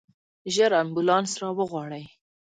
[0.53, 2.03] ژر امبولانس راوغواړئ.